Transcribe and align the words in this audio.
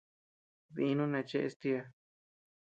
Dínu 0.75 1.05
neʼe 1.11 1.27
cheʼes 1.29 1.53
tiäa. 1.61 1.85